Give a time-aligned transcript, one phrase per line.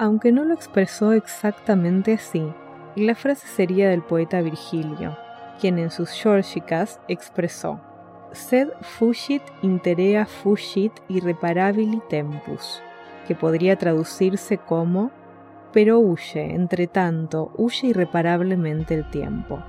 [0.00, 2.42] aunque no lo expresó exactamente así,
[2.96, 5.14] la frase sería del poeta Virgilio,
[5.60, 7.78] quien en sus Georgicas expresó
[8.32, 12.82] Sed fugit interea fugit irreparabili tempus,
[13.28, 15.10] que podría traducirse como
[15.70, 19.62] pero huye, entre tanto, huye irreparablemente el tiempo.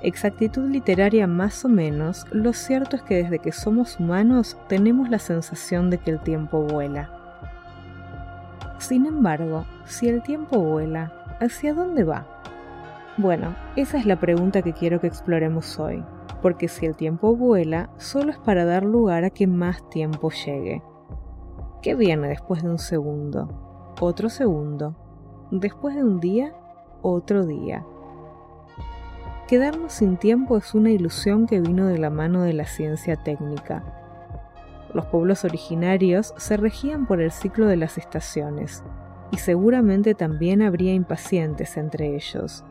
[0.00, 5.18] Exactitud literaria más o menos, lo cierto es que desde que somos humanos tenemos la
[5.18, 7.17] sensación de que el tiempo vuela.
[8.78, 12.26] Sin embargo, si el tiempo vuela, ¿hacia dónde va?
[13.16, 16.04] Bueno, esa es la pregunta que quiero que exploremos hoy,
[16.40, 20.82] porque si el tiempo vuela, solo es para dar lugar a que más tiempo llegue.
[21.82, 23.94] ¿Qué viene después de un segundo?
[24.00, 24.94] Otro segundo.
[25.50, 26.54] Después de un día,
[27.02, 27.84] otro día.
[29.48, 33.82] Quedarnos sin tiempo es una ilusión que vino de la mano de la ciencia técnica.
[34.98, 38.82] Los pueblos originarios se regían por el ciclo de las estaciones,
[39.30, 42.64] y seguramente también habría impacientes entre ellos.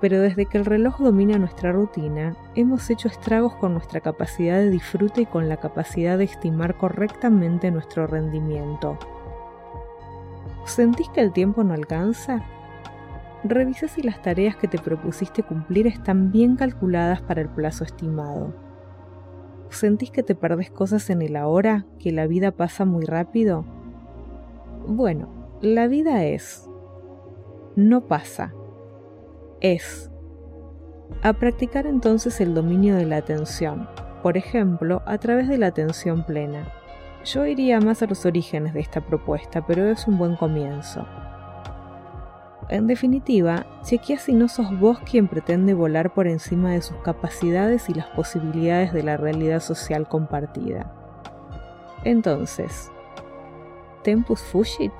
[0.00, 4.70] Pero desde que el reloj domina nuestra rutina, hemos hecho estragos con nuestra capacidad de
[4.70, 8.98] disfrute y con la capacidad de estimar correctamente nuestro rendimiento.
[10.64, 12.42] ¿Sentís que el tiempo no alcanza?
[13.44, 18.71] Revisa si las tareas que te propusiste cumplir están bien calculadas para el plazo estimado.
[19.72, 23.64] ¿Sentís que te perdés cosas en el ahora, que la vida pasa muy rápido?
[24.86, 25.28] Bueno,
[25.62, 26.68] la vida es.
[27.74, 28.52] No pasa.
[29.60, 30.10] Es.
[31.22, 33.88] A practicar entonces el dominio de la atención,
[34.22, 36.70] por ejemplo, a través de la atención plena.
[37.24, 41.06] Yo iría más a los orígenes de esta propuesta, pero es un buen comienzo.
[42.72, 47.90] En definitiva, chequea si no sos vos quien pretende volar por encima de sus capacidades
[47.90, 50.90] y las posibilidades de la realidad social compartida.
[52.02, 52.90] Entonces,
[54.02, 54.90] ¿tempus fugit?